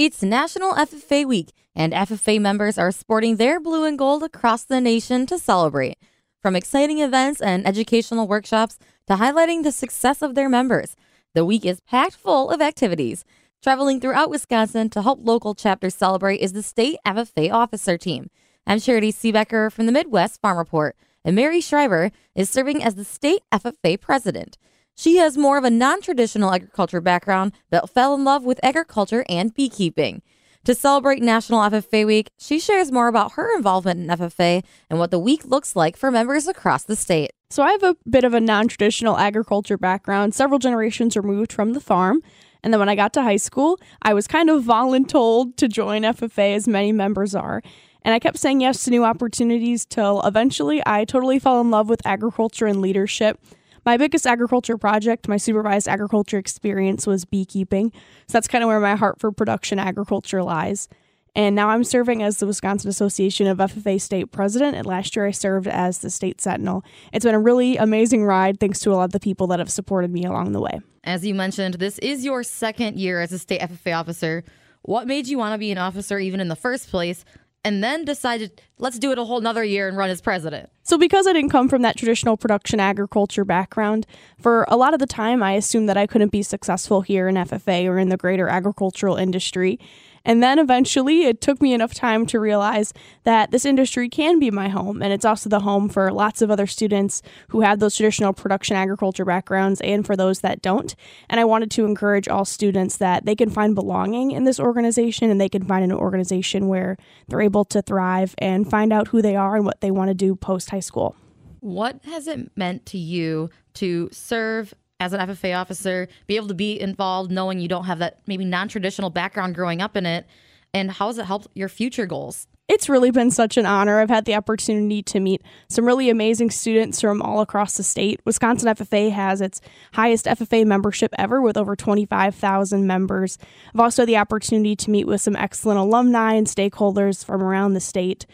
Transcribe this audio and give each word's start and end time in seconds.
It's 0.00 0.22
National 0.22 0.74
FFA 0.74 1.26
Week, 1.26 1.50
and 1.74 1.92
FFA 1.92 2.40
members 2.40 2.78
are 2.78 2.92
sporting 2.92 3.34
their 3.34 3.58
blue 3.58 3.84
and 3.84 3.98
gold 3.98 4.22
across 4.22 4.62
the 4.62 4.80
nation 4.80 5.26
to 5.26 5.40
celebrate. 5.40 5.98
From 6.40 6.54
exciting 6.54 7.00
events 7.00 7.42
and 7.42 7.66
educational 7.66 8.28
workshops 8.28 8.78
to 9.08 9.16
highlighting 9.16 9.64
the 9.64 9.72
success 9.72 10.22
of 10.22 10.36
their 10.36 10.48
members, 10.48 10.94
the 11.34 11.44
week 11.44 11.66
is 11.66 11.80
packed 11.80 12.14
full 12.14 12.48
of 12.48 12.62
activities. 12.62 13.24
Traveling 13.60 14.00
throughout 14.00 14.30
Wisconsin 14.30 14.88
to 14.90 15.02
help 15.02 15.18
local 15.20 15.56
chapters 15.56 15.96
celebrate 15.96 16.36
is 16.36 16.52
the 16.52 16.62
State 16.62 16.98
FFA 17.04 17.52
Officer 17.52 17.98
Team. 17.98 18.30
I'm 18.68 18.78
Charity 18.78 19.12
Seebecker 19.12 19.72
from 19.72 19.86
the 19.86 19.92
Midwest 19.92 20.40
Farm 20.40 20.58
Report, 20.58 20.94
and 21.24 21.34
Mary 21.34 21.58
Schrieber 21.58 22.12
is 22.36 22.48
serving 22.48 22.84
as 22.84 22.94
the 22.94 23.04
State 23.04 23.42
FFA 23.52 24.00
President. 24.00 24.58
She 24.98 25.18
has 25.18 25.38
more 25.38 25.56
of 25.56 25.62
a 25.62 25.70
non 25.70 26.00
traditional 26.02 26.52
agriculture 26.52 27.00
background, 27.00 27.52
but 27.70 27.88
fell 27.88 28.16
in 28.16 28.24
love 28.24 28.42
with 28.42 28.58
agriculture 28.64 29.24
and 29.28 29.54
beekeeping. 29.54 30.22
To 30.64 30.74
celebrate 30.74 31.22
National 31.22 31.60
FFA 31.60 32.04
Week, 32.04 32.30
she 32.36 32.58
shares 32.58 32.90
more 32.90 33.06
about 33.06 33.34
her 33.34 33.56
involvement 33.56 34.00
in 34.00 34.08
FFA 34.08 34.64
and 34.90 34.98
what 34.98 35.12
the 35.12 35.20
week 35.20 35.44
looks 35.44 35.76
like 35.76 35.96
for 35.96 36.10
members 36.10 36.48
across 36.48 36.82
the 36.82 36.96
state. 36.96 37.30
So, 37.48 37.62
I 37.62 37.70
have 37.70 37.84
a 37.84 37.96
bit 38.10 38.24
of 38.24 38.34
a 38.34 38.40
non 38.40 38.66
traditional 38.66 39.16
agriculture 39.16 39.78
background, 39.78 40.34
several 40.34 40.58
generations 40.58 41.16
removed 41.16 41.52
from 41.52 41.74
the 41.74 41.80
farm. 41.80 42.20
And 42.64 42.74
then 42.74 42.80
when 42.80 42.88
I 42.88 42.96
got 42.96 43.12
to 43.12 43.22
high 43.22 43.36
school, 43.36 43.78
I 44.02 44.14
was 44.14 44.26
kind 44.26 44.50
of 44.50 44.64
voluntold 44.64 45.54
to 45.58 45.68
join 45.68 46.02
FFA, 46.02 46.56
as 46.56 46.66
many 46.66 46.90
members 46.90 47.36
are. 47.36 47.62
And 48.02 48.14
I 48.14 48.18
kept 48.18 48.38
saying 48.38 48.62
yes 48.62 48.82
to 48.82 48.90
new 48.90 49.04
opportunities 49.04 49.86
till 49.86 50.22
eventually 50.22 50.82
I 50.84 51.04
totally 51.04 51.38
fell 51.38 51.60
in 51.60 51.70
love 51.70 51.88
with 51.88 52.04
agriculture 52.04 52.66
and 52.66 52.80
leadership 52.80 53.38
my 53.88 53.96
biggest 53.96 54.26
agriculture 54.26 54.76
project, 54.76 55.28
my 55.28 55.38
supervised 55.38 55.88
agriculture 55.88 56.36
experience, 56.36 57.06
was 57.06 57.24
beekeeping. 57.24 57.90
So 58.26 58.32
that's 58.34 58.46
kind 58.46 58.62
of 58.62 58.68
where 58.68 58.80
my 58.80 58.96
heart 58.96 59.18
for 59.18 59.32
production 59.32 59.78
agriculture 59.78 60.42
lies. 60.42 60.90
And 61.34 61.56
now 61.56 61.70
I'm 61.70 61.84
serving 61.84 62.22
as 62.22 62.36
the 62.36 62.46
Wisconsin 62.46 62.90
Association 62.90 63.46
of 63.46 63.56
FFA 63.56 63.98
state 63.98 64.30
president. 64.30 64.76
And 64.76 64.84
last 64.84 65.16
year 65.16 65.24
I 65.24 65.30
served 65.30 65.66
as 65.66 66.00
the 66.00 66.10
state 66.10 66.38
sentinel. 66.42 66.84
It's 67.14 67.24
been 67.24 67.34
a 67.34 67.40
really 67.40 67.78
amazing 67.78 68.24
ride 68.24 68.60
thanks 68.60 68.78
to 68.80 68.90
a 68.90 68.92
lot 68.92 69.04
of 69.04 69.12
the 69.12 69.20
people 69.20 69.46
that 69.46 69.58
have 69.58 69.70
supported 69.70 70.12
me 70.12 70.24
along 70.24 70.52
the 70.52 70.60
way. 70.60 70.80
As 71.02 71.24
you 71.24 71.34
mentioned, 71.34 71.76
this 71.76 71.98
is 72.00 72.26
your 72.26 72.42
second 72.42 72.98
year 72.98 73.22
as 73.22 73.32
a 73.32 73.38
state 73.38 73.62
FFA 73.62 73.98
officer. 73.98 74.44
What 74.82 75.06
made 75.06 75.28
you 75.28 75.38
want 75.38 75.54
to 75.54 75.58
be 75.58 75.72
an 75.72 75.78
officer 75.78 76.18
even 76.18 76.40
in 76.40 76.48
the 76.48 76.56
first 76.56 76.90
place? 76.90 77.24
And 77.68 77.84
then 77.84 78.02
decided 78.02 78.62
let's 78.78 78.98
do 78.98 79.12
it 79.12 79.18
a 79.18 79.24
whole 79.24 79.42
nother 79.42 79.62
year 79.62 79.88
and 79.88 79.96
run 79.98 80.08
as 80.08 80.22
president. 80.22 80.70
So 80.84 80.96
because 80.96 81.26
I 81.26 81.34
didn't 81.34 81.50
come 81.50 81.68
from 81.68 81.82
that 81.82 81.98
traditional 81.98 82.38
production 82.38 82.80
agriculture 82.80 83.44
background, 83.44 84.06
for 84.40 84.64
a 84.68 84.76
lot 84.76 84.94
of 84.94 85.00
the 85.00 85.06
time 85.06 85.42
I 85.42 85.52
assumed 85.52 85.86
that 85.90 85.98
I 85.98 86.06
couldn't 86.06 86.32
be 86.32 86.42
successful 86.42 87.02
here 87.02 87.28
in 87.28 87.34
FFA 87.34 87.84
or 87.84 87.98
in 87.98 88.08
the 88.08 88.16
greater 88.16 88.48
agricultural 88.48 89.16
industry. 89.16 89.78
And 90.24 90.42
then 90.42 90.58
eventually 90.58 91.24
it 91.24 91.40
took 91.40 91.60
me 91.60 91.72
enough 91.72 91.94
time 91.94 92.26
to 92.26 92.40
realize 92.40 92.92
that 93.24 93.50
this 93.50 93.64
industry 93.64 94.08
can 94.08 94.38
be 94.38 94.50
my 94.50 94.68
home. 94.68 95.02
And 95.02 95.12
it's 95.12 95.24
also 95.24 95.48
the 95.48 95.60
home 95.60 95.88
for 95.88 96.12
lots 96.12 96.42
of 96.42 96.50
other 96.50 96.66
students 96.66 97.22
who 97.48 97.60
have 97.60 97.78
those 97.78 97.96
traditional 97.96 98.32
production 98.32 98.76
agriculture 98.76 99.24
backgrounds 99.24 99.80
and 99.80 100.04
for 100.06 100.16
those 100.16 100.40
that 100.40 100.62
don't. 100.62 100.94
And 101.28 101.40
I 101.40 101.44
wanted 101.44 101.70
to 101.72 101.84
encourage 101.84 102.28
all 102.28 102.44
students 102.44 102.96
that 102.98 103.24
they 103.24 103.34
can 103.34 103.50
find 103.50 103.74
belonging 103.74 104.30
in 104.30 104.44
this 104.44 104.60
organization 104.60 105.30
and 105.30 105.40
they 105.40 105.48
can 105.48 105.64
find 105.64 105.84
an 105.84 105.92
organization 105.92 106.68
where 106.68 106.96
they're 107.28 107.42
able 107.42 107.64
to 107.66 107.82
thrive 107.82 108.34
and 108.38 108.68
find 108.68 108.92
out 108.92 109.08
who 109.08 109.22
they 109.22 109.36
are 109.36 109.56
and 109.56 109.64
what 109.64 109.80
they 109.80 109.90
want 109.90 110.08
to 110.08 110.14
do 110.14 110.34
post 110.34 110.70
high 110.70 110.80
school. 110.80 111.16
What 111.60 112.04
has 112.04 112.28
it 112.28 112.50
meant 112.56 112.86
to 112.86 112.98
you 112.98 113.50
to 113.74 114.08
serve 114.12 114.74
as 115.00 115.12
an 115.12 115.20
FFA 115.20 115.58
officer, 115.58 116.08
be 116.26 116.36
able 116.36 116.48
to 116.48 116.54
be 116.54 116.80
involved 116.80 117.30
knowing 117.30 117.60
you 117.60 117.68
don't 117.68 117.84
have 117.84 117.98
that 118.00 118.20
maybe 118.26 118.44
non 118.44 118.68
traditional 118.68 119.10
background 119.10 119.54
growing 119.54 119.80
up 119.80 119.96
in 119.96 120.06
it? 120.06 120.26
And 120.74 120.90
how 120.90 121.06
has 121.06 121.18
it 121.18 121.24
helped 121.24 121.48
your 121.54 121.68
future 121.68 122.06
goals? 122.06 122.46
It's 122.68 122.90
really 122.90 123.10
been 123.10 123.30
such 123.30 123.56
an 123.56 123.64
honor. 123.64 123.98
I've 123.98 124.10
had 124.10 124.26
the 124.26 124.34
opportunity 124.34 125.02
to 125.04 125.20
meet 125.20 125.42
some 125.70 125.86
really 125.86 126.10
amazing 126.10 126.50
students 126.50 127.00
from 127.00 127.22
all 127.22 127.40
across 127.40 127.78
the 127.78 127.82
state. 127.82 128.20
Wisconsin 128.26 128.68
FFA 128.68 129.10
has 129.10 129.40
its 129.40 129.62
highest 129.94 130.26
FFA 130.26 130.66
membership 130.66 131.14
ever 131.16 131.40
with 131.40 131.56
over 131.56 131.74
25,000 131.74 132.86
members. 132.86 133.38
I've 133.72 133.80
also 133.80 134.02
had 134.02 134.08
the 134.08 134.18
opportunity 134.18 134.76
to 134.76 134.90
meet 134.90 135.06
with 135.06 135.22
some 135.22 135.34
excellent 135.34 135.78
alumni 135.78 136.34
and 136.34 136.46
stakeholders 136.46 137.24
from 137.24 137.42
around 137.42 137.72
the 137.72 137.80
state. 137.80 138.26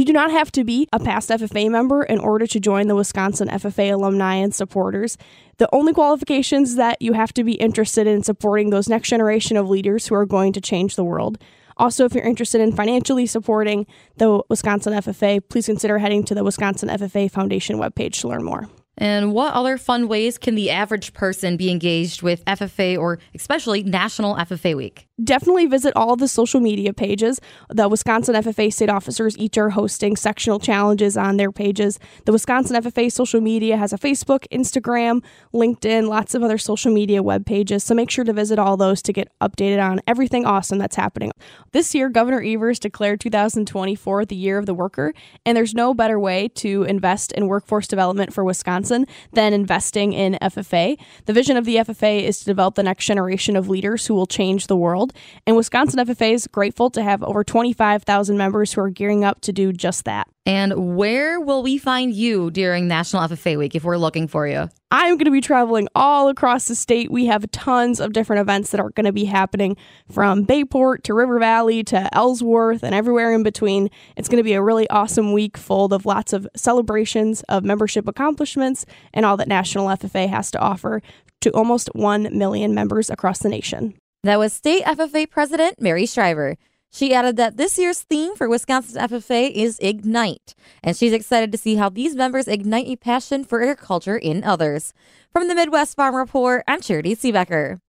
You 0.00 0.06
do 0.06 0.14
not 0.14 0.30
have 0.30 0.50
to 0.52 0.64
be 0.64 0.88
a 0.94 0.98
past 0.98 1.28
FFA 1.28 1.70
member 1.70 2.02
in 2.02 2.20
order 2.20 2.46
to 2.46 2.58
join 2.58 2.86
the 2.86 2.94
Wisconsin 2.94 3.48
FFA 3.48 3.92
alumni 3.92 4.36
and 4.36 4.54
supporters. 4.54 5.18
The 5.58 5.68
only 5.74 5.92
qualifications 5.92 6.76
that 6.76 7.02
you 7.02 7.12
have 7.12 7.34
to 7.34 7.44
be 7.44 7.52
interested 7.52 8.06
in 8.06 8.22
supporting 8.22 8.70
those 8.70 8.88
next 8.88 9.10
generation 9.10 9.58
of 9.58 9.68
leaders 9.68 10.06
who 10.06 10.14
are 10.14 10.24
going 10.24 10.54
to 10.54 10.60
change 10.62 10.96
the 10.96 11.04
world. 11.04 11.36
Also, 11.76 12.06
if 12.06 12.14
you're 12.14 12.24
interested 12.24 12.62
in 12.62 12.72
financially 12.72 13.26
supporting 13.26 13.86
the 14.16 14.40
Wisconsin 14.48 14.94
FFA, 14.94 15.46
please 15.46 15.66
consider 15.66 15.98
heading 15.98 16.24
to 16.24 16.34
the 16.34 16.44
Wisconsin 16.44 16.88
FFA 16.88 17.30
Foundation 17.30 17.76
webpage 17.76 18.22
to 18.22 18.28
learn 18.28 18.42
more. 18.42 18.70
And 18.96 19.34
what 19.34 19.52
other 19.52 19.76
fun 19.76 20.08
ways 20.08 20.38
can 20.38 20.54
the 20.54 20.70
average 20.70 21.12
person 21.12 21.58
be 21.58 21.70
engaged 21.70 22.22
with 22.22 22.42
FFA 22.46 22.98
or 22.98 23.18
especially 23.34 23.82
National 23.82 24.34
FFA 24.36 24.74
Week? 24.74 25.09
Definitely 25.24 25.66
visit 25.66 25.92
all 25.96 26.16
the 26.16 26.28
social 26.28 26.60
media 26.60 26.92
pages. 26.92 27.40
The 27.68 27.88
Wisconsin 27.88 28.34
FFA 28.34 28.72
state 28.72 28.88
officers 28.88 29.36
each 29.38 29.58
are 29.58 29.70
hosting 29.70 30.16
sectional 30.16 30.58
challenges 30.58 31.16
on 31.16 31.36
their 31.36 31.52
pages. 31.52 31.98
The 32.24 32.32
Wisconsin 32.32 32.82
FFA 32.82 33.10
social 33.12 33.40
media 33.40 33.76
has 33.76 33.92
a 33.92 33.98
Facebook, 33.98 34.46
Instagram, 34.52 35.22
LinkedIn, 35.52 36.08
lots 36.08 36.34
of 36.34 36.42
other 36.42 36.58
social 36.58 36.92
media 36.92 37.22
web 37.22 37.46
pages. 37.46 37.84
So 37.84 37.94
make 37.94 38.10
sure 38.10 38.24
to 38.24 38.32
visit 38.32 38.58
all 38.58 38.76
those 38.76 39.02
to 39.02 39.12
get 39.12 39.28
updated 39.40 39.82
on 39.82 40.00
everything 40.06 40.44
awesome 40.44 40.78
that's 40.78 40.96
happening. 40.96 41.32
This 41.72 41.94
year, 41.94 42.08
Governor 42.08 42.42
Evers 42.42 42.78
declared 42.78 43.20
2024 43.20 44.24
the 44.24 44.36
year 44.36 44.58
of 44.58 44.66
the 44.66 44.74
worker, 44.74 45.12
and 45.44 45.56
there's 45.56 45.74
no 45.74 45.94
better 45.94 46.18
way 46.18 46.48
to 46.48 46.84
invest 46.84 47.32
in 47.32 47.46
workforce 47.46 47.86
development 47.86 48.32
for 48.32 48.44
Wisconsin 48.44 49.06
than 49.32 49.52
investing 49.52 50.12
in 50.12 50.38
FFA. 50.42 50.98
The 51.26 51.32
vision 51.32 51.56
of 51.56 51.64
the 51.64 51.76
FFA 51.76 52.22
is 52.22 52.38
to 52.40 52.44
develop 52.44 52.74
the 52.74 52.82
next 52.82 53.06
generation 53.06 53.56
of 53.56 53.68
leaders 53.68 54.06
who 54.06 54.14
will 54.14 54.26
change 54.26 54.66
the 54.66 54.76
world 54.76 55.09
And 55.46 55.56
Wisconsin 55.56 56.04
FFA 56.06 56.32
is 56.32 56.46
grateful 56.46 56.90
to 56.90 57.02
have 57.02 57.22
over 57.22 57.44
25,000 57.44 58.36
members 58.36 58.72
who 58.72 58.80
are 58.80 58.90
gearing 58.90 59.24
up 59.24 59.40
to 59.42 59.52
do 59.52 59.72
just 59.72 60.04
that. 60.04 60.28
And 60.46 60.96
where 60.96 61.38
will 61.38 61.62
we 61.62 61.78
find 61.78 62.14
you 62.14 62.50
during 62.50 62.88
National 62.88 63.22
FFA 63.22 63.58
Week 63.58 63.74
if 63.74 63.84
we're 63.84 63.98
looking 63.98 64.26
for 64.26 64.46
you? 64.46 64.68
I'm 64.90 65.16
going 65.16 65.26
to 65.26 65.30
be 65.30 65.40
traveling 65.40 65.86
all 65.94 66.28
across 66.28 66.66
the 66.66 66.74
state. 66.74 67.10
We 67.10 67.26
have 67.26 67.48
tons 67.52 68.00
of 68.00 68.12
different 68.12 68.40
events 68.40 68.70
that 68.70 68.80
are 68.80 68.90
going 68.90 69.06
to 69.06 69.12
be 69.12 69.26
happening 69.26 69.76
from 70.10 70.42
Bayport 70.42 71.04
to 71.04 71.14
River 71.14 71.38
Valley 71.38 71.84
to 71.84 72.12
Ellsworth 72.12 72.82
and 72.82 72.94
everywhere 72.94 73.32
in 73.32 73.44
between. 73.44 73.90
It's 74.16 74.28
going 74.28 74.38
to 74.38 74.42
be 74.42 74.54
a 74.54 74.62
really 74.62 74.88
awesome 74.90 75.32
week 75.32 75.56
full 75.56 75.94
of 75.94 76.06
lots 76.06 76.32
of 76.32 76.48
celebrations 76.56 77.42
of 77.42 77.62
membership 77.62 78.08
accomplishments 78.08 78.86
and 79.14 79.24
all 79.24 79.36
that 79.36 79.46
National 79.46 79.86
FFA 79.88 80.28
has 80.28 80.50
to 80.52 80.58
offer 80.58 81.02
to 81.42 81.50
almost 81.50 81.88
1 81.94 82.36
million 82.36 82.74
members 82.74 83.10
across 83.10 83.38
the 83.38 83.48
nation. 83.48 83.99
That 84.22 84.38
was 84.38 84.52
State 84.52 84.84
FFA 84.84 85.30
President 85.30 85.80
Mary 85.80 86.04
Schrieber. 86.04 86.56
She 86.92 87.14
added 87.14 87.36
that 87.36 87.56
this 87.56 87.78
year's 87.78 88.02
theme 88.02 88.36
for 88.36 88.50
Wisconsin 88.50 89.00
FFA 89.00 89.50
is 89.50 89.78
Ignite, 89.80 90.54
and 90.82 90.94
she's 90.94 91.14
excited 91.14 91.50
to 91.52 91.58
see 91.58 91.76
how 91.76 91.88
these 91.88 92.14
members 92.14 92.46
ignite 92.46 92.88
a 92.88 92.96
passion 92.96 93.44
for 93.44 93.62
agriculture 93.62 94.18
in 94.18 94.44
others. 94.44 94.92
From 95.32 95.48
the 95.48 95.54
Midwest 95.54 95.96
Farm 95.96 96.14
Report, 96.14 96.64
I'm 96.68 96.82
Charity 96.82 97.16
Seebecker. 97.16 97.80